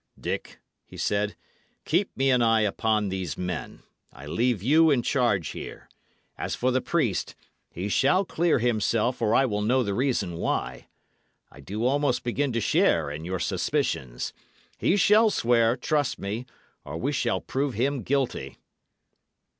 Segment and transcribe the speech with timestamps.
[0.19, 1.35] "Dick," he said,
[1.85, 5.87] "keep me an eye upon these men; I leave you in charge here.
[6.39, 7.35] As for the priest,
[7.69, 10.87] he shall clear himself, or I will know the reason why.
[11.51, 14.33] I do almost begin to share in your suspicions.
[14.79, 16.47] He shall swear, trust me,
[16.83, 18.57] or we shall prove him guilty."